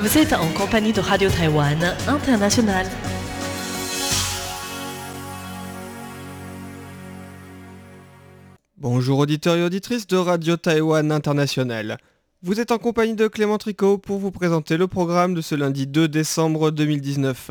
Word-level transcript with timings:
Vous 0.00 0.16
êtes 0.16 0.32
en 0.32 0.50
compagnie 0.52 0.94
de 0.94 1.00
Radio 1.00 1.28
Taïwan 1.28 1.94
International. 2.08 2.86
Bonjour 8.78 9.18
auditeurs 9.18 9.56
et 9.56 9.62
auditrices 9.62 10.06
de 10.06 10.16
Radio 10.16 10.56
Taïwan 10.56 11.12
International. 11.12 11.98
Vous 12.42 12.60
êtes 12.60 12.72
en 12.72 12.78
compagnie 12.78 13.14
de 13.14 13.28
Clément 13.28 13.58
Tricot 13.58 13.98
pour 13.98 14.18
vous 14.18 14.30
présenter 14.30 14.78
le 14.78 14.86
programme 14.86 15.34
de 15.34 15.42
ce 15.42 15.54
lundi 15.54 15.86
2 15.86 16.08
décembre 16.08 16.70
2019. 16.70 17.50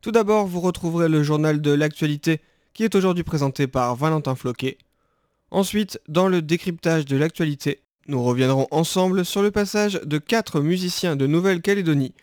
Tout 0.00 0.10
d'abord, 0.10 0.48
vous 0.48 0.60
retrouverez 0.60 1.08
le 1.08 1.22
journal 1.22 1.60
de 1.60 1.70
l'actualité 1.70 2.40
qui 2.74 2.82
est 2.82 2.96
aujourd'hui 2.96 3.22
présenté 3.22 3.68
par 3.68 3.94
Valentin 3.94 4.34
Floquet. 4.34 4.76
Ensuite, 5.52 6.00
dans 6.08 6.26
le 6.26 6.42
décryptage 6.42 7.04
de 7.04 7.16
l'actualité, 7.16 7.78
nous 8.08 8.22
reviendrons 8.22 8.68
ensemble 8.70 9.24
sur 9.24 9.42
le 9.42 9.50
passage 9.50 10.00
de 10.04 10.18
quatre 10.18 10.60
musiciens 10.60 11.16
de 11.16 11.26
Nouvelle-Calédonie 11.26 12.14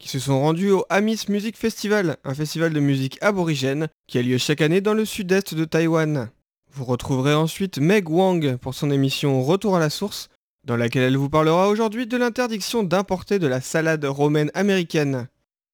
qui 0.00 0.08
se 0.08 0.18
sont 0.18 0.40
rendus 0.40 0.70
au 0.70 0.84
Amis 0.88 1.26
Music 1.28 1.56
Festival, 1.56 2.16
un 2.24 2.34
festival 2.34 2.72
de 2.72 2.80
musique 2.80 3.18
aborigène 3.20 3.88
qui 4.08 4.18
a 4.18 4.22
lieu 4.22 4.38
chaque 4.38 4.62
année 4.62 4.80
dans 4.80 4.94
le 4.94 5.04
sud-est 5.04 5.54
de 5.54 5.64
Taïwan. 5.66 6.30
Vous 6.72 6.86
retrouverez 6.86 7.34
ensuite 7.34 7.78
Meg 7.78 8.08
Wang 8.08 8.56
pour 8.56 8.74
son 8.74 8.90
émission 8.90 9.42
Retour 9.42 9.76
à 9.76 9.78
la 9.78 9.90
source, 9.90 10.30
dans 10.64 10.76
laquelle 10.76 11.02
elle 11.02 11.18
vous 11.18 11.28
parlera 11.28 11.68
aujourd'hui 11.68 12.06
de 12.06 12.16
l'interdiction 12.16 12.82
d'importer 12.82 13.38
de 13.38 13.46
la 13.46 13.60
salade 13.60 14.04
romaine 14.06 14.50
américaine. 14.54 15.28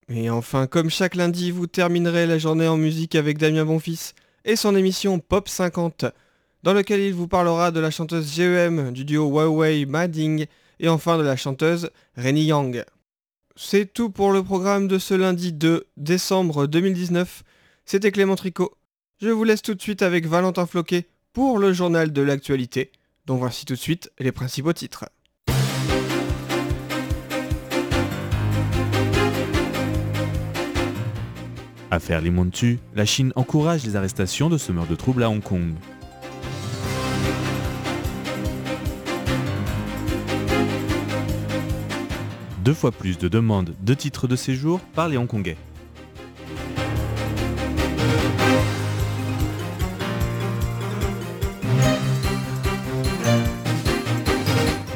Et 0.09 0.29
enfin, 0.29 0.66
comme 0.66 0.91
chaque 0.91 1.15
lundi, 1.15 1.52
vous 1.52 1.69
terminerez 1.69 2.27
la 2.27 2.38
journée 2.38 2.69
en 2.69 2.77
musique 2.77 3.15
avec 3.15 3.38
Damien 3.38 3.65
Bonfils 3.65 4.12
et 4.45 4.57
son 4.57 4.74
émission 4.74 5.21
Pop 5.21 5.48
50, 5.48 6.05
dans 6.66 6.75
lequel 6.75 7.01
il 7.01 7.15
vous 7.15 7.29
parlera 7.29 7.70
de 7.70 7.79
la 7.79 7.93
chanteuse 7.93 8.34
GEM 8.34 8.91
du 8.91 9.05
duo 9.05 9.29
Huawei 9.29 9.87
Mading 9.87 10.46
et 10.80 10.88
enfin 10.88 11.16
de 11.16 11.23
la 11.23 11.37
chanteuse 11.37 11.90
Renny 12.16 12.43
Yang. 12.43 12.82
C'est 13.54 13.93
tout 13.95 14.10
pour 14.10 14.32
le 14.32 14.43
programme 14.43 14.88
de 14.88 14.99
ce 14.99 15.15
lundi 15.15 15.52
2 15.52 15.87
décembre 15.96 16.66
2019. 16.66 17.45
C'était 17.85 18.10
Clément 18.10 18.35
Tricot. 18.35 18.77
Je 19.23 19.29
vous 19.29 19.45
laisse 19.45 19.63
tout 19.63 19.77
de 19.77 19.80
suite 19.80 20.02
avec 20.02 20.27
Valentin 20.27 20.66
Floquet 20.66 21.07
pour 21.32 21.60
le 21.60 21.73
journal 21.73 22.13
de 22.13 22.23
l'actualité, 22.23 22.90
dont 23.27 23.37
voici 23.37 23.65
tout 23.65 23.74
de 23.74 23.79
suite 23.79 24.10
les 24.18 24.33
principaux 24.33 24.73
titres. 24.73 25.05
Affaire 31.93 32.21
Limontu, 32.21 32.80
la 32.96 33.05
Chine 33.05 33.33
encourage 33.37 33.87
les 33.87 33.95
arrestations 33.95 34.51
de 34.51 34.59
semeurs 34.59 34.88
de 34.88 34.96
troubles 34.96 35.23
à 35.23 35.30
Hong 35.30 35.40
Kong. 35.40 35.74
Deux 42.66 42.74
fois 42.74 42.90
plus 42.90 43.16
de 43.16 43.28
demandes 43.28 43.76
de 43.80 43.95
titres 43.95 44.26
de 44.26 44.34
séjour 44.34 44.80
par 44.80 45.09
les 45.09 45.16
Hongkongais. 45.16 45.56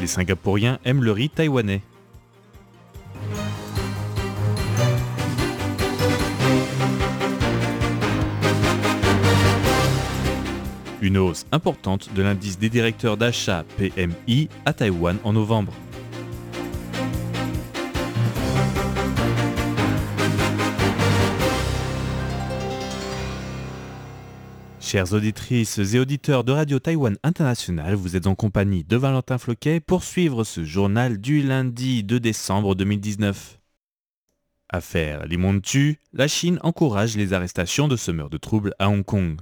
Les 0.00 0.06
Singapouriens 0.08 0.80
aiment 0.84 1.04
le 1.04 1.12
riz 1.12 1.30
taïwanais. 1.30 1.80
Une 11.00 11.18
hausse 11.18 11.46
importante 11.52 12.12
de 12.16 12.22
l'indice 12.22 12.58
des 12.58 12.68
directeurs 12.68 13.16
d'achat 13.16 13.64
PMI 13.76 14.48
à 14.64 14.72
Taïwan 14.72 15.18
en 15.22 15.34
novembre. 15.34 15.72
Chères 24.90 25.12
auditrices 25.12 25.78
et 25.78 26.00
auditeurs 26.00 26.42
de 26.42 26.50
Radio 26.50 26.80
Taïwan 26.80 27.16
International, 27.22 27.94
vous 27.94 28.16
êtes 28.16 28.26
en 28.26 28.34
compagnie 28.34 28.82
de 28.82 28.96
Valentin 28.96 29.38
Floquet 29.38 29.78
pour 29.78 30.02
suivre 30.02 30.42
ce 30.42 30.64
journal 30.64 31.18
du 31.18 31.42
lundi 31.42 32.02
2 32.02 32.18
décembre 32.18 32.74
2019. 32.74 33.60
Affaire 34.68 35.26
Limontu, 35.26 36.00
la 36.12 36.26
Chine 36.26 36.58
encourage 36.64 37.16
les 37.16 37.32
arrestations 37.32 37.86
de 37.86 37.94
semeurs 37.94 38.30
de 38.30 38.36
troubles 38.36 38.74
à 38.80 38.88
Hong 38.88 39.04
Kong. 39.04 39.38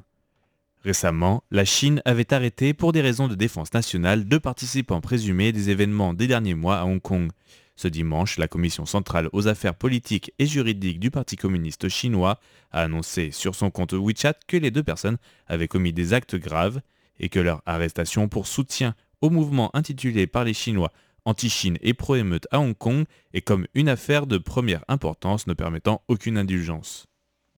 Récemment, 0.84 1.42
la 1.50 1.64
Chine 1.64 2.02
avait 2.04 2.34
arrêté 2.34 2.74
pour 2.74 2.92
des 2.92 3.00
raisons 3.00 3.26
de 3.26 3.34
défense 3.34 3.72
nationale 3.72 4.26
deux 4.26 4.40
participants 4.40 5.00
présumés 5.00 5.52
des 5.52 5.70
événements 5.70 6.12
des 6.12 6.26
derniers 6.26 6.52
mois 6.52 6.76
à 6.76 6.84
Hong 6.84 7.00
Kong. 7.00 7.30
Ce 7.78 7.86
dimanche, 7.86 8.38
la 8.38 8.48
Commission 8.48 8.86
centrale 8.86 9.28
aux 9.32 9.46
affaires 9.46 9.76
politiques 9.76 10.32
et 10.40 10.46
juridiques 10.46 10.98
du 10.98 11.12
Parti 11.12 11.36
communiste 11.36 11.88
chinois 11.88 12.40
a 12.72 12.82
annoncé 12.82 13.30
sur 13.30 13.54
son 13.54 13.70
compte 13.70 13.92
WeChat 13.92 14.34
que 14.48 14.56
les 14.56 14.72
deux 14.72 14.82
personnes 14.82 15.16
avaient 15.46 15.68
commis 15.68 15.92
des 15.92 16.12
actes 16.12 16.34
graves 16.34 16.80
et 17.20 17.28
que 17.28 17.38
leur 17.38 17.62
arrestation 17.66 18.26
pour 18.26 18.48
soutien 18.48 18.96
au 19.20 19.30
mouvement 19.30 19.70
intitulé 19.76 20.26
par 20.26 20.42
les 20.42 20.54
Chinois 20.54 20.90
anti-Chine 21.24 21.78
et 21.80 21.94
pro-émeute 21.94 22.48
à 22.50 22.58
Hong 22.58 22.76
Kong 22.76 23.04
est 23.32 23.42
comme 23.42 23.68
une 23.74 23.88
affaire 23.88 24.26
de 24.26 24.38
première 24.38 24.84
importance 24.88 25.46
ne 25.46 25.54
permettant 25.54 26.02
aucune 26.08 26.36
indulgence. 26.36 27.06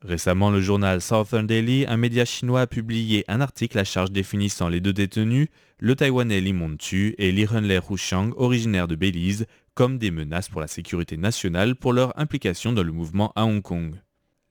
Récemment, 0.02 0.50
le 0.50 0.62
journal 0.62 1.02
Southern 1.02 1.46
Daily, 1.46 1.84
un 1.86 1.98
média 1.98 2.24
chinois, 2.24 2.62
a 2.62 2.66
publié 2.66 3.24
un 3.28 3.42
article 3.42 3.78
à 3.78 3.84
charge 3.84 4.10
définissant 4.10 4.70
les 4.70 4.80
deux 4.80 4.94
détenus, 4.94 5.48
le 5.78 5.94
Taïwanais 5.94 6.40
Li 6.40 6.54
Montu 6.54 7.14
et 7.18 7.30
Li 7.32 7.44
Renlei 7.44 7.78
Rushang, 7.78 8.32
originaire 8.36 8.88
de 8.88 8.96
Belize, 8.96 9.46
comme 9.74 9.98
des 9.98 10.10
menaces 10.10 10.48
pour 10.48 10.60
la 10.60 10.68
sécurité 10.68 11.16
nationale 11.16 11.76
pour 11.76 11.92
leur 11.92 12.18
implication 12.18 12.72
dans 12.72 12.82
le 12.82 12.92
mouvement 12.92 13.32
à 13.36 13.44
Hong 13.44 13.62
Kong. 13.62 13.94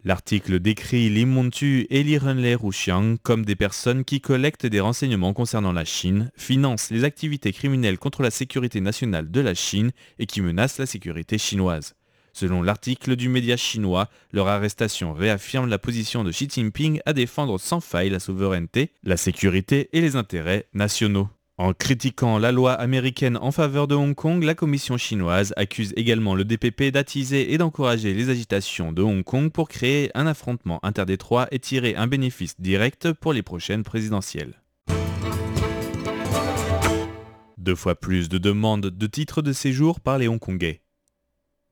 L'article 0.06 0.60
décrit 0.60 1.10
Li 1.10 1.26
Montu 1.26 1.86
et 1.90 2.04
Li 2.04 2.18
Renlei 2.18 2.56
Ruxiang 2.56 3.18
comme 3.22 3.44
des 3.44 3.58
personnes 3.58 4.06
qui 4.06 4.22
collectent 4.22 4.66
des 4.66 4.80
renseignements 4.80 5.34
concernant 5.34 5.74
la 5.74 5.84
Chine, 5.84 6.32
financent 6.38 6.90
les 6.90 7.04
activités 7.04 7.52
criminelles 7.52 7.98
contre 7.98 8.22
la 8.22 8.32
sécurité 8.32 8.80
nationale 8.80 9.30
de 9.30 9.42
la 9.42 9.54
Chine 9.54 9.92
et 10.18 10.26
qui 10.26 10.40
menacent 10.40 10.80
la 10.80 10.86
sécurité 10.86 11.38
chinoise. 11.38 11.96
Selon 12.32 12.62
l'article 12.62 13.18
du 13.18 13.28
média 13.28 13.58
chinois, 13.58 14.08
leur 14.32 14.48
arrestation 14.48 15.14
réaffirme 15.14 15.68
la 15.68 15.80
position 15.80 16.24
de 16.24 16.32
Xi 16.32 16.48
Jinping 16.50 17.02
à 17.06 17.12
défendre 17.12 17.60
sans 17.60 17.82
faille 17.82 18.10
la 18.10 18.20
souveraineté, 18.20 18.92
la 19.04 19.18
sécurité 19.18 19.90
et 19.92 20.00
les 20.00 20.16
intérêts 20.16 20.68
nationaux. 20.74 21.28
En 21.60 21.74
critiquant 21.74 22.38
la 22.38 22.54
loi 22.54 22.72
américaine 22.72 23.36
en 23.36 23.52
faveur 23.52 23.90
de 23.90 23.94
Hong 23.94 24.16
Kong, 24.16 24.42
la 24.44 24.56
commission 24.56 24.96
chinoise 24.96 25.54
accuse 25.58 25.92
également 25.98 26.34
le 26.34 26.46
DPP 26.46 26.84
d'attiser 26.84 27.52
et 27.52 27.58
d'encourager 27.58 28.14
les 28.14 28.30
agitations 28.30 28.94
de 28.94 29.02
Hong 29.02 29.26
Kong 29.26 29.52
pour 29.52 29.68
créer 29.68 30.10
un 30.14 30.26
affrontement 30.26 30.80
interdétroit 30.84 31.50
et 31.52 31.60
tirer 31.60 31.98
un 31.98 32.08
bénéfice 32.08 32.56
direct 32.62 33.12
pour 33.12 33.34
les 33.34 33.44
prochaines 33.44 33.84
présidentielles. 33.84 34.62
Deux 37.58 37.76
fois 37.76 37.96
plus 37.96 38.30
de 38.30 38.38
demandes 38.38 38.86
de 38.86 39.08
titres 39.08 39.42
de 39.42 39.52
séjour 39.52 40.00
par 40.00 40.18
les 40.18 40.30
Hongkongais. 40.30 40.80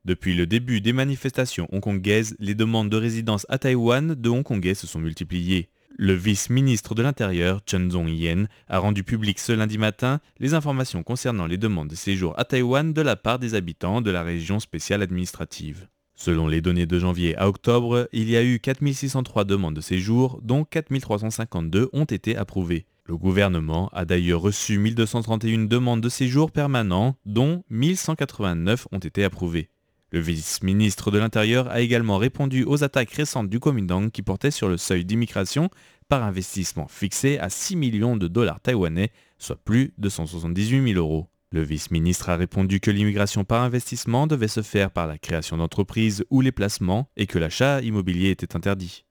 Depuis 0.04 0.34
le 0.34 0.46
début 0.46 0.82
des 0.82 0.92
manifestations 0.92 1.66
hongkongaises, 1.72 2.36
les 2.40 2.54
demandes 2.54 2.90
de 2.90 2.96
résidence 2.98 3.46
à 3.48 3.56
Taïwan 3.56 4.14
de 4.14 4.28
Hongkongais 4.28 4.74
se 4.74 4.86
sont 4.86 4.98
multipliées. 4.98 5.70
Le 6.00 6.12
vice-ministre 6.12 6.94
de 6.94 7.02
l'Intérieur, 7.02 7.60
Chen 7.66 7.90
Zhong-yen, 7.90 8.46
a 8.68 8.78
rendu 8.78 9.02
public 9.02 9.40
ce 9.40 9.50
lundi 9.50 9.78
matin 9.78 10.20
les 10.38 10.54
informations 10.54 11.02
concernant 11.02 11.48
les 11.48 11.56
demandes 11.56 11.88
de 11.88 11.96
séjour 11.96 12.38
à 12.38 12.44
Taïwan 12.44 12.92
de 12.92 13.02
la 13.02 13.16
part 13.16 13.40
des 13.40 13.54
habitants 13.54 14.00
de 14.00 14.12
la 14.12 14.22
région 14.22 14.60
spéciale 14.60 15.02
administrative. 15.02 15.88
Selon 16.14 16.46
les 16.46 16.60
données 16.60 16.86
de 16.86 17.00
janvier 17.00 17.36
à 17.36 17.48
octobre, 17.48 18.08
il 18.12 18.30
y 18.30 18.36
a 18.36 18.44
eu 18.44 18.60
4603 18.60 19.44
demandes 19.44 19.74
de 19.74 19.80
séjour, 19.80 20.38
dont 20.44 20.62
4352 20.62 21.90
ont 21.92 22.04
été 22.04 22.36
approuvées. 22.36 22.86
Le 23.04 23.16
gouvernement 23.16 23.88
a 23.92 24.04
d'ailleurs 24.04 24.42
reçu 24.42 24.78
1231 24.78 25.64
demandes 25.64 26.00
de 26.00 26.08
séjour 26.08 26.52
permanent, 26.52 27.16
dont 27.26 27.64
1189 27.70 28.86
ont 28.92 28.98
été 28.98 29.24
approuvées. 29.24 29.68
Le 30.10 30.20
vice-ministre 30.20 31.10
de 31.10 31.18
l'Intérieur 31.18 31.68
a 31.68 31.80
également 31.80 32.16
répondu 32.16 32.64
aux 32.64 32.82
attaques 32.82 33.10
récentes 33.10 33.50
du 33.50 33.60
Kuomintang 33.60 34.08
qui 34.10 34.22
portaient 34.22 34.50
sur 34.50 34.68
le 34.68 34.78
seuil 34.78 35.04
d'immigration 35.04 35.68
par 36.08 36.22
investissement 36.22 36.88
fixé 36.88 37.38
à 37.38 37.50
6 37.50 37.76
millions 37.76 38.16
de 38.16 38.26
dollars 38.26 38.60
taïwanais, 38.60 39.10
soit 39.38 39.62
plus 39.62 39.92
de 39.98 40.08
178 40.08 40.92
000 40.94 40.98
euros. 40.98 41.28
Le 41.50 41.62
vice-ministre 41.62 42.30
a 42.30 42.36
répondu 42.36 42.80
que 42.80 42.90
l'immigration 42.90 43.44
par 43.44 43.62
investissement 43.62 44.26
devait 44.26 44.48
se 44.48 44.62
faire 44.62 44.90
par 44.90 45.06
la 45.06 45.18
création 45.18 45.58
d'entreprises 45.58 46.24
ou 46.30 46.40
les 46.40 46.52
placements 46.52 47.10
et 47.16 47.26
que 47.26 47.38
l'achat 47.38 47.82
immobilier 47.82 48.30
était 48.30 48.56
interdit. 48.56 49.04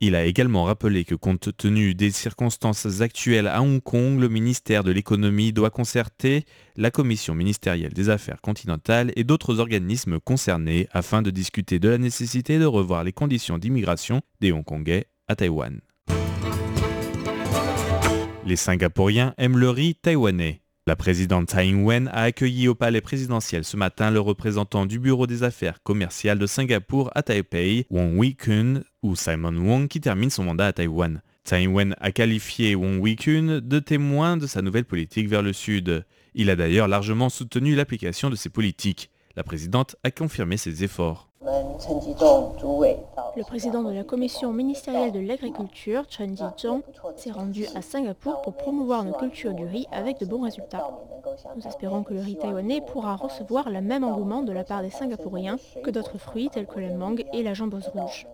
Il 0.00 0.14
a 0.14 0.24
également 0.24 0.64
rappelé 0.64 1.04
que 1.04 1.14
compte 1.14 1.56
tenu 1.56 1.94
des 1.94 2.10
circonstances 2.10 3.00
actuelles 3.00 3.46
à 3.46 3.62
Hong 3.62 3.80
Kong, 3.80 4.20
le 4.20 4.28
ministère 4.28 4.84
de 4.84 4.90
l'économie 4.90 5.52
doit 5.52 5.70
concerter 5.70 6.44
la 6.76 6.90
commission 6.90 7.34
ministérielle 7.34 7.92
des 7.92 8.08
affaires 8.08 8.40
continentales 8.40 9.12
et 9.16 9.24
d'autres 9.24 9.60
organismes 9.60 10.18
concernés 10.18 10.88
afin 10.92 11.22
de 11.22 11.30
discuter 11.30 11.78
de 11.78 11.88
la 11.88 11.98
nécessité 11.98 12.58
de 12.58 12.66
revoir 12.66 13.04
les 13.04 13.12
conditions 13.12 13.56
d'immigration 13.56 14.20
des 14.40 14.52
Hongkongais 14.52 15.06
à 15.28 15.36
Taïwan. 15.36 15.80
Les 18.46 18.56
Singapouriens 18.56 19.32
aiment 19.38 19.56
le 19.56 19.70
riz 19.70 19.94
taïwanais. 19.94 20.63
La 20.86 20.96
présidente 20.96 21.48
Tsai 21.48 21.68
Ing-wen 21.68 22.10
a 22.12 22.24
accueilli 22.24 22.68
au 22.68 22.74
palais 22.74 23.00
présidentiel 23.00 23.64
ce 23.64 23.78
matin 23.78 24.10
le 24.10 24.20
représentant 24.20 24.84
du 24.84 24.98
bureau 24.98 25.26
des 25.26 25.42
affaires 25.42 25.82
commerciales 25.82 26.38
de 26.38 26.44
Singapour 26.44 27.10
à 27.14 27.22
Taipei, 27.22 27.86
Wong 27.88 28.18
Wei-kun, 28.18 28.82
ou 29.02 29.16
Simon 29.16 29.56
Wong, 29.56 29.88
qui 29.88 30.02
termine 30.02 30.28
son 30.28 30.44
mandat 30.44 30.66
à 30.66 30.72
Taïwan. 30.74 31.22
Tsai 31.46 31.62
Ing-wen 31.62 31.96
a 32.02 32.12
qualifié 32.12 32.74
Wong 32.74 33.00
Wei-kun 33.02 33.62
de 33.62 33.78
témoin 33.78 34.36
de 34.36 34.46
sa 34.46 34.60
nouvelle 34.60 34.84
politique 34.84 35.26
vers 35.26 35.40
le 35.40 35.54
sud. 35.54 36.04
Il 36.34 36.50
a 36.50 36.56
d'ailleurs 36.56 36.86
largement 36.86 37.30
soutenu 37.30 37.74
l'application 37.74 38.28
de 38.28 38.36
ces 38.36 38.50
politiques. 38.50 39.08
La 39.36 39.42
présidente 39.42 39.96
a 40.04 40.10
confirmé 40.12 40.56
ses 40.56 40.84
efforts. 40.84 41.28
Le 43.36 43.42
président 43.42 43.82
de 43.82 43.92
la 43.92 44.04
commission 44.04 44.52
ministérielle 44.52 45.10
de 45.10 45.18
l'agriculture, 45.18 46.04
Chen 46.08 46.36
Ji-zhong, 46.36 46.82
s'est 47.16 47.32
rendu 47.32 47.66
à 47.74 47.82
Singapour 47.82 48.42
pour 48.42 48.54
promouvoir 48.54 49.04
une 49.04 49.12
culture 49.12 49.52
du 49.52 49.66
riz 49.66 49.86
avec 49.90 50.20
de 50.20 50.26
bons 50.26 50.42
résultats. 50.42 50.88
Nous 51.56 51.66
espérons 51.66 52.04
que 52.04 52.14
le 52.14 52.20
riz 52.20 52.36
taïwanais 52.36 52.80
pourra 52.80 53.16
recevoir 53.16 53.70
le 53.70 53.80
même 53.80 54.04
engouement 54.04 54.42
de 54.42 54.52
la 54.52 54.62
part 54.62 54.82
des 54.82 54.90
Singapouriens 54.90 55.56
que 55.82 55.90
d'autres 55.90 56.18
fruits 56.18 56.48
tels 56.50 56.66
que 56.66 56.78
la 56.78 56.94
mangue 56.94 57.24
et 57.32 57.42
la 57.42 57.54
jambeuse 57.54 57.88
rouge. 57.88 58.26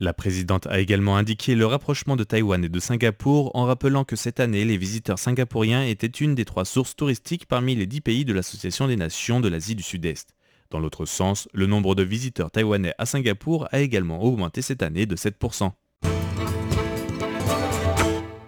La 0.00 0.12
présidente 0.12 0.68
a 0.68 0.78
également 0.78 1.16
indiqué 1.16 1.56
le 1.56 1.66
rapprochement 1.66 2.14
de 2.14 2.22
Taïwan 2.22 2.64
et 2.64 2.68
de 2.68 2.78
Singapour 2.78 3.50
en 3.56 3.64
rappelant 3.64 4.04
que 4.04 4.14
cette 4.14 4.38
année, 4.38 4.64
les 4.64 4.76
visiteurs 4.76 5.18
singapouriens 5.18 5.82
étaient 5.82 6.06
une 6.06 6.36
des 6.36 6.44
trois 6.44 6.64
sources 6.64 6.94
touristiques 6.94 7.46
parmi 7.46 7.74
les 7.74 7.86
dix 7.86 8.00
pays 8.00 8.24
de 8.24 8.32
l'Association 8.32 8.86
des 8.86 8.94
nations 8.94 9.40
de 9.40 9.48
l'Asie 9.48 9.74
du 9.74 9.82
Sud-Est. 9.82 10.36
Dans 10.70 10.78
l'autre 10.78 11.04
sens, 11.04 11.48
le 11.52 11.66
nombre 11.66 11.96
de 11.96 12.04
visiteurs 12.04 12.52
taïwanais 12.52 12.94
à 12.98 13.06
Singapour 13.06 13.66
a 13.72 13.80
également 13.80 14.22
augmenté 14.22 14.62
cette 14.62 14.84
année 14.84 15.04
de 15.04 15.16
7%. 15.16 15.72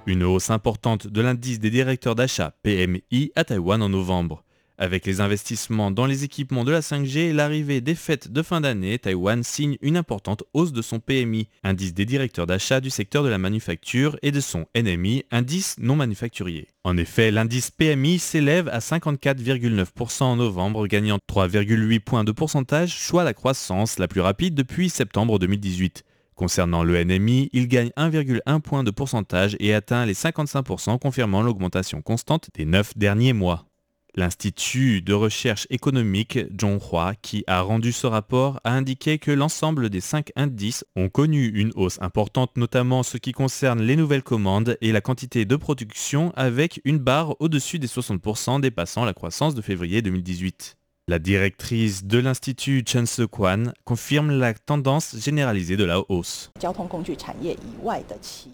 Une 0.06 0.22
hausse 0.22 0.50
importante 0.50 1.08
de 1.08 1.20
l'indice 1.20 1.58
des 1.58 1.70
directeurs 1.70 2.14
d'achat 2.14 2.54
PMI 2.62 3.32
à 3.34 3.42
Taïwan 3.42 3.82
en 3.82 3.88
novembre. 3.88 4.44
Avec 4.82 5.04
les 5.04 5.20
investissements 5.20 5.90
dans 5.90 6.06
les 6.06 6.24
équipements 6.24 6.64
de 6.64 6.72
la 6.72 6.80
5G 6.80 7.18
et 7.18 7.32
l'arrivée 7.34 7.82
des 7.82 7.94
fêtes 7.94 8.32
de 8.32 8.40
fin 8.40 8.62
d'année, 8.62 8.98
Taïwan 8.98 9.42
signe 9.42 9.76
une 9.82 9.98
importante 9.98 10.42
hausse 10.54 10.72
de 10.72 10.80
son 10.80 11.00
PMI, 11.00 11.48
indice 11.62 11.92
des 11.92 12.06
directeurs 12.06 12.46
d'achat 12.46 12.80
du 12.80 12.88
secteur 12.88 13.22
de 13.22 13.28
la 13.28 13.36
manufacture, 13.36 14.16
et 14.22 14.30
de 14.30 14.40
son 14.40 14.64
NMI, 14.74 15.24
indice 15.30 15.76
non 15.78 15.96
manufacturier. 15.96 16.66
En 16.82 16.96
effet, 16.96 17.30
l'indice 17.30 17.70
PMI 17.70 18.18
s'élève 18.18 18.68
à 18.68 18.78
54,9% 18.78 20.22
en 20.22 20.36
novembre, 20.36 20.86
gagnant 20.86 21.18
3,8 21.30 22.00
points 22.00 22.24
de 22.24 22.32
pourcentage, 22.32 22.98
soit 22.98 23.22
la 23.24 23.34
croissance 23.34 23.98
la 23.98 24.08
plus 24.08 24.22
rapide 24.22 24.54
depuis 24.54 24.88
septembre 24.88 25.38
2018. 25.38 26.04
Concernant 26.36 26.84
le 26.84 27.04
NMI, 27.04 27.50
il 27.52 27.68
gagne 27.68 27.90
1,1 27.98 28.60
point 28.62 28.82
de 28.82 28.90
pourcentage 28.90 29.58
et 29.60 29.74
atteint 29.74 30.06
les 30.06 30.14
55%, 30.14 30.98
confirmant 30.98 31.42
l'augmentation 31.42 32.00
constante 32.00 32.48
des 32.54 32.64
9 32.64 32.96
derniers 32.96 33.34
mois. 33.34 33.69
L'Institut 34.16 35.02
de 35.02 35.12
recherche 35.12 35.66
économique 35.70 36.38
Zhonghua, 36.60 37.14
qui 37.22 37.44
a 37.46 37.60
rendu 37.60 37.92
ce 37.92 38.06
rapport, 38.08 38.60
a 38.64 38.72
indiqué 38.72 39.18
que 39.18 39.30
l'ensemble 39.30 39.88
des 39.88 40.00
cinq 40.00 40.32
indices 40.34 40.84
ont 40.96 41.08
connu 41.08 41.46
une 41.46 41.72
hausse 41.76 41.98
importante, 42.00 42.56
notamment 42.56 43.02
ce 43.04 43.18
qui 43.18 43.32
concerne 43.32 43.80
les 43.80 43.94
nouvelles 43.94 44.24
commandes 44.24 44.76
et 44.80 44.90
la 44.90 45.00
quantité 45.00 45.44
de 45.44 45.56
production, 45.56 46.32
avec 46.34 46.80
une 46.84 46.98
barre 46.98 47.36
au-dessus 47.40 47.78
des 47.78 47.86
60% 47.86 48.60
dépassant 48.60 49.04
la 49.04 49.14
croissance 49.14 49.54
de 49.54 49.62
février 49.62 50.02
2018. 50.02 50.79
La 51.10 51.18
directrice 51.18 52.04
de 52.04 52.18
l'Institut 52.18 52.84
Chen 52.86 53.04
Se-kwan 53.04 53.72
confirme 53.84 54.30
la 54.30 54.54
tendance 54.54 55.16
généralisée 55.18 55.76
de 55.76 55.82
la 55.82 56.04
hausse. 56.08 56.52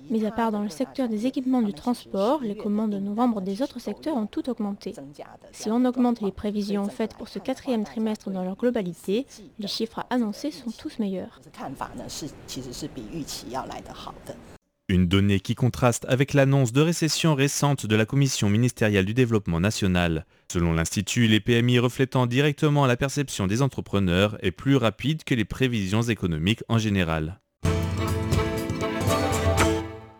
Mis 0.08 0.24
à 0.24 0.30
part 0.30 0.52
dans 0.52 0.62
le 0.62 0.70
secteur 0.70 1.10
des 1.10 1.26
équipements 1.26 1.60
du 1.60 1.74
transport, 1.74 2.40
les 2.40 2.56
commandes 2.56 2.92
de 2.92 2.98
novembre 2.98 3.42
des 3.42 3.60
autres 3.60 3.78
secteurs 3.78 4.16
ont 4.16 4.24
tout 4.24 4.48
augmenté. 4.48 4.94
Si 5.52 5.68
on 5.70 5.84
augmente 5.84 6.22
les 6.22 6.32
prévisions 6.32 6.88
faites 6.88 7.14
pour 7.18 7.28
ce 7.28 7.38
quatrième 7.38 7.84
trimestre 7.84 8.30
dans 8.30 8.42
leur 8.42 8.56
globalité, 8.56 9.26
les 9.58 9.68
chiffres 9.68 10.06
annoncés 10.08 10.50
sont 10.50 10.70
tous 10.70 10.98
meilleurs. 10.98 11.42
Une 14.88 15.08
donnée 15.08 15.40
qui 15.40 15.56
contraste 15.56 16.06
avec 16.08 16.32
l'annonce 16.32 16.72
de 16.72 16.80
récession 16.80 17.34
récente 17.34 17.86
de 17.86 17.96
la 17.96 18.06
Commission 18.06 18.48
ministérielle 18.48 19.04
du 19.04 19.14
développement 19.14 19.58
national. 19.58 20.26
Selon 20.52 20.72
l'Institut, 20.72 21.26
les 21.26 21.40
PMI 21.40 21.80
reflétant 21.80 22.26
directement 22.26 22.86
la 22.86 22.96
perception 22.96 23.48
des 23.48 23.62
entrepreneurs 23.62 24.38
est 24.42 24.52
plus 24.52 24.76
rapide 24.76 25.24
que 25.24 25.34
les 25.34 25.44
prévisions 25.44 26.02
économiques 26.02 26.62
en 26.68 26.78
général. 26.78 27.40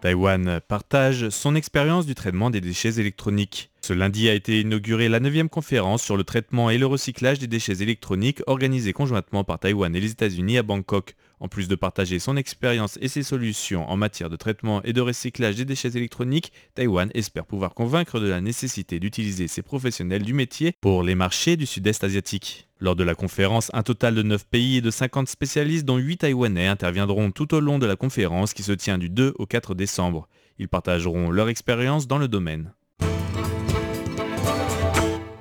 Taïwan 0.00 0.60
partage 0.66 1.28
son 1.28 1.54
expérience 1.54 2.04
du 2.04 2.16
traitement 2.16 2.50
des 2.50 2.60
déchets 2.60 2.98
électroniques. 2.98 3.70
Ce 3.82 3.92
lundi 3.92 4.28
a 4.28 4.34
été 4.34 4.62
inaugurée 4.62 5.08
la 5.08 5.20
9e 5.20 5.48
conférence 5.48 6.02
sur 6.02 6.16
le 6.16 6.24
traitement 6.24 6.70
et 6.70 6.78
le 6.78 6.86
recyclage 6.86 7.38
des 7.38 7.46
déchets 7.46 7.82
électroniques 7.82 8.42
organisée 8.48 8.92
conjointement 8.92 9.44
par 9.44 9.60
Taïwan 9.60 9.94
et 9.94 10.00
les 10.00 10.10
États-Unis 10.10 10.58
à 10.58 10.64
Bangkok. 10.64 11.14
En 11.38 11.48
plus 11.48 11.68
de 11.68 11.74
partager 11.74 12.18
son 12.18 12.36
expérience 12.36 12.98
et 13.02 13.08
ses 13.08 13.22
solutions 13.22 13.86
en 13.90 13.96
matière 13.98 14.30
de 14.30 14.36
traitement 14.36 14.82
et 14.84 14.94
de 14.94 15.02
recyclage 15.02 15.56
des 15.56 15.66
déchets 15.66 15.94
électroniques, 15.94 16.50
Taïwan 16.74 17.10
espère 17.12 17.44
pouvoir 17.44 17.74
convaincre 17.74 18.20
de 18.20 18.26
la 18.26 18.40
nécessité 18.40 18.98
d'utiliser 19.00 19.46
ses 19.46 19.60
professionnels 19.60 20.22
du 20.22 20.32
métier 20.32 20.72
pour 20.80 21.02
les 21.02 21.14
marchés 21.14 21.58
du 21.58 21.66
sud-est 21.66 22.04
asiatique. 22.04 22.68
Lors 22.80 22.96
de 22.96 23.04
la 23.04 23.14
conférence, 23.14 23.70
un 23.74 23.82
total 23.82 24.14
de 24.14 24.22
9 24.22 24.46
pays 24.46 24.76
et 24.78 24.80
de 24.80 24.90
50 24.90 25.28
spécialistes 25.28 25.84
dont 25.84 25.98
8 25.98 26.18
Taïwanais 26.18 26.68
interviendront 26.68 27.30
tout 27.30 27.54
au 27.54 27.60
long 27.60 27.78
de 27.78 27.86
la 27.86 27.96
conférence 27.96 28.54
qui 28.54 28.62
se 28.62 28.72
tient 28.72 28.96
du 28.96 29.10
2 29.10 29.34
au 29.38 29.46
4 29.46 29.74
décembre. 29.74 30.28
Ils 30.58 30.68
partageront 30.68 31.30
leur 31.30 31.50
expérience 31.50 32.06
dans 32.06 32.18
le 32.18 32.28
domaine. 32.28 32.72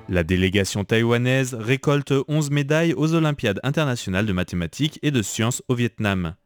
La 0.08 0.22
délégation 0.22 0.84
taïwanaise 0.84 1.54
récolte 1.54 2.14
11 2.28 2.50
médailles 2.50 2.94
aux 2.94 3.14
Olympiades 3.14 3.58
internationales 3.64 4.24
de 4.24 4.32
mathématiques 4.32 5.00
et 5.02 5.10
de 5.10 5.20
sciences 5.20 5.64
au 5.66 5.74
Vietnam. 5.74 6.36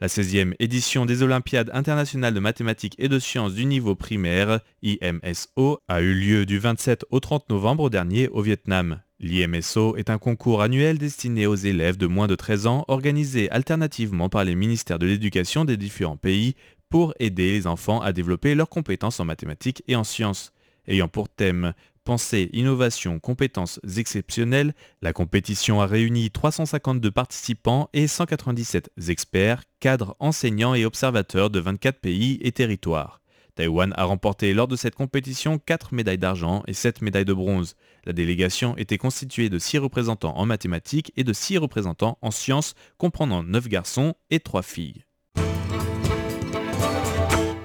La 0.00 0.06
16e 0.06 0.54
édition 0.60 1.04
des 1.04 1.24
Olympiades 1.24 1.70
internationales 1.74 2.34
de 2.34 2.40
mathématiques 2.40 2.94
et 2.98 3.08
de 3.08 3.18
sciences 3.18 3.54
du 3.54 3.66
niveau 3.66 3.96
primaire, 3.96 4.60
IMSO, 4.82 5.80
a 5.88 6.02
eu 6.02 6.14
lieu 6.14 6.46
du 6.46 6.60
27 6.60 7.04
au 7.10 7.18
30 7.18 7.50
novembre 7.50 7.90
dernier 7.90 8.28
au 8.28 8.42
Vietnam. 8.42 9.00
L'IMSO 9.18 9.96
est 9.96 10.10
un 10.10 10.18
concours 10.18 10.62
annuel 10.62 10.98
destiné 10.98 11.46
aux 11.46 11.56
élèves 11.56 11.96
de 11.96 12.06
moins 12.06 12.28
de 12.28 12.36
13 12.36 12.68
ans 12.68 12.84
organisé 12.86 13.50
alternativement 13.50 14.28
par 14.28 14.44
les 14.44 14.54
ministères 14.54 15.00
de 15.00 15.06
l'éducation 15.06 15.64
des 15.64 15.76
différents 15.76 16.16
pays 16.16 16.54
pour 16.90 17.12
aider 17.18 17.52
les 17.52 17.66
enfants 17.66 18.00
à 18.00 18.12
développer 18.12 18.54
leurs 18.54 18.68
compétences 18.68 19.18
en 19.18 19.24
mathématiques 19.24 19.82
et 19.88 19.96
en 19.96 20.04
sciences. 20.04 20.52
Ayant 20.88 21.06
pour 21.06 21.28
thème 21.28 21.74
Pensée, 22.04 22.50
innovation, 22.52 23.20
compétences 23.20 23.78
exceptionnelles, 23.96 24.74
la 25.02 25.12
compétition 25.12 25.80
a 25.80 25.86
réuni 25.86 26.32
352 26.32 27.12
participants 27.12 27.88
et 27.92 28.08
197 28.08 28.90
experts, 29.08 29.62
cadres, 29.78 30.16
enseignants 30.18 30.74
et 30.74 30.84
observateurs 30.84 31.48
de 31.48 31.60
24 31.60 32.00
pays 32.00 32.40
et 32.42 32.50
territoires. 32.50 33.20
Taïwan 33.54 33.94
a 33.96 34.02
remporté 34.02 34.52
lors 34.52 34.66
de 34.66 34.74
cette 34.74 34.96
compétition 34.96 35.60
4 35.60 35.94
médailles 35.94 36.18
d'argent 36.18 36.64
et 36.66 36.72
7 36.72 37.02
médailles 37.02 37.24
de 37.24 37.34
bronze. 37.34 37.76
La 38.04 38.12
délégation 38.12 38.76
était 38.78 38.98
constituée 38.98 39.48
de 39.48 39.60
6 39.60 39.78
représentants 39.78 40.36
en 40.36 40.44
mathématiques 40.44 41.12
et 41.16 41.22
de 41.22 41.32
6 41.32 41.58
représentants 41.58 42.18
en 42.20 42.32
sciences, 42.32 42.74
comprenant 42.98 43.44
9 43.44 43.68
garçons 43.68 44.14
et 44.30 44.40
3 44.40 44.62
filles. 44.62 45.04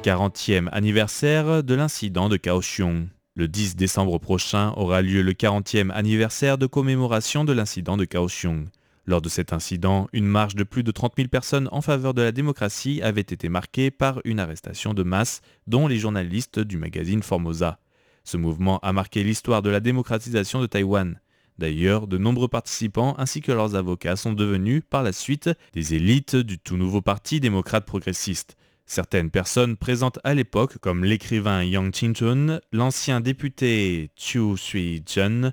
40e 0.03 0.70
anniversaire 0.72 1.63
de 1.63 1.74
l'incident 1.74 2.29
de 2.29 2.38
Kaohsiung. 2.38 3.08
Le 3.38 3.48
10 3.48 3.75
décembre 3.75 4.17
prochain 4.17 4.74
aura 4.77 5.03
lieu 5.03 5.22
le 5.22 5.34
40e 5.34 5.91
anniversaire 5.91 6.58
de 6.58 6.65
commémoration 6.65 7.46
de 7.46 7.53
l'incident 7.53 7.96
de 7.96 8.03
Kaohsiung. 8.03 8.65
Lors 9.06 9.22
de 9.22 9.29
cet 9.29 9.53
incident, 9.53 10.08
une 10.12 10.25
marche 10.25 10.56
de 10.56 10.63
plus 10.63 10.82
de 10.82 10.89
30 10.89 11.13
000 11.15 11.27
personnes 11.27 11.70
en 11.72 11.82
faveur 11.82 12.15
de 12.15 12.24
la 12.24 12.32
démocratie 12.32 13.00
avait 13.03 13.22
été 13.22 13.48
marquée 13.48 13.91
par 13.91 14.22
une 14.25 14.39
arrestation 14.39 14.96
de 14.96 15.03
masse, 15.03 15.41
dont 15.67 15.88
les 15.88 16.00
journalistes 16.00 16.58
du 16.60 16.77
magazine 16.77 17.22
Formosa. 17.22 17.77
Ce 18.24 18.38
mouvement 18.38 18.79
a 18.79 18.91
marqué 18.91 19.24
l'histoire 19.24 19.62
de 19.62 19.70
la 19.70 19.82
démocratisation 19.82 20.60
de 20.60 20.65
Taïwan. 20.65 21.20
D'ailleurs, 21.60 22.08
de 22.08 22.17
nombreux 22.17 22.48
participants 22.48 23.13
ainsi 23.20 23.41
que 23.41 23.51
leurs 23.51 23.75
avocats 23.75 24.15
sont 24.15 24.34
devenus 24.34 24.82
par 24.89 25.03
la 25.03 25.13
suite 25.13 25.51
des 25.74 25.94
élites 25.94 26.36
du 26.36 26.58
tout 26.58 26.75
nouveau 26.75 27.03
parti 27.03 27.39
démocrate 27.39 27.86
progressiste. 27.86 28.58
Certaines 28.89 29.29
personnes 29.29 29.75
présentes 29.75 30.17
à 30.24 30.34
l'époque, 30.34 30.77
comme 30.77 31.03
l'écrivain 31.03 31.62
Yang 31.62 31.94
Ching-chun, 31.94 32.62
l'ancien 32.72 33.20
député 33.20 34.12
Chiu 34.15 34.56
Sui-chun 34.56 35.51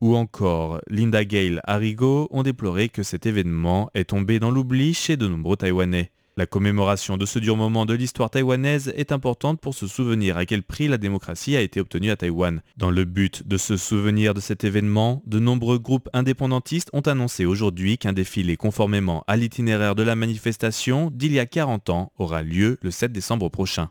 ou 0.00 0.14
encore 0.14 0.80
Linda 0.88 1.24
Gale 1.24 1.60
Arrigo, 1.64 2.28
ont 2.30 2.44
déploré 2.44 2.88
que 2.88 3.02
cet 3.02 3.26
événement 3.26 3.90
est 3.94 4.10
tombé 4.10 4.38
dans 4.38 4.52
l'oubli 4.52 4.94
chez 4.94 5.16
de 5.16 5.26
nombreux 5.26 5.56
Taïwanais. 5.56 6.12
La 6.38 6.44
commémoration 6.44 7.16
de 7.16 7.24
ce 7.24 7.38
dur 7.38 7.56
moment 7.56 7.86
de 7.86 7.94
l'histoire 7.94 8.28
taïwanaise 8.28 8.92
est 8.94 9.10
importante 9.10 9.58
pour 9.58 9.72
se 9.72 9.86
souvenir 9.86 10.36
à 10.36 10.44
quel 10.44 10.62
prix 10.62 10.86
la 10.86 10.98
démocratie 10.98 11.56
a 11.56 11.62
été 11.62 11.80
obtenue 11.80 12.10
à 12.10 12.16
Taïwan. 12.16 12.60
Dans 12.76 12.90
le 12.90 13.06
but 13.06 13.48
de 13.48 13.56
se 13.56 13.78
souvenir 13.78 14.34
de 14.34 14.40
cet 14.40 14.62
événement, 14.62 15.22
de 15.24 15.38
nombreux 15.38 15.78
groupes 15.78 16.10
indépendantistes 16.12 16.90
ont 16.92 17.00
annoncé 17.00 17.46
aujourd'hui 17.46 17.96
qu'un 17.96 18.12
défilé 18.12 18.58
conformément 18.58 19.24
à 19.26 19.38
l'itinéraire 19.38 19.94
de 19.94 20.02
la 20.02 20.14
manifestation 20.14 21.10
d'il 21.10 21.32
y 21.32 21.38
a 21.38 21.46
40 21.46 21.88
ans 21.88 22.12
aura 22.18 22.42
lieu 22.42 22.76
le 22.82 22.90
7 22.90 23.12
décembre 23.12 23.48
prochain. 23.48 23.88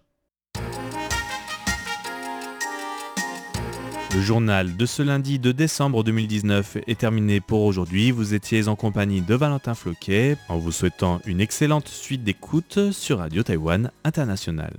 Le 4.15 4.21
journal 4.21 4.77
de 4.77 4.85
ce 4.85 5.03
lundi 5.03 5.39
de 5.39 5.51
décembre 5.51 6.01
2019 6.05 6.77
est 6.87 6.99
terminé 6.99 7.41
pour 7.41 7.63
aujourd'hui. 7.63 8.11
Vous 8.11 8.33
étiez 8.33 8.69
en 8.69 8.77
compagnie 8.77 9.19
de 9.19 9.35
Valentin 9.35 9.73
Floquet 9.73 10.37
en 10.47 10.57
vous 10.57 10.71
souhaitant 10.71 11.19
une 11.25 11.41
excellente 11.41 11.89
suite 11.89 12.23
d'écoute 12.23 12.93
sur 12.93 13.17
Radio 13.17 13.43
Taïwan 13.43 13.91
International. 14.05 14.71